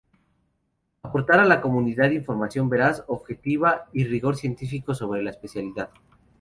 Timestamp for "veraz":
2.69-3.03